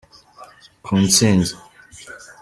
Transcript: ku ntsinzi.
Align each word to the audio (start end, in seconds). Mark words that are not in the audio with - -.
ku 0.83 0.91
ntsinzi. 1.05 1.53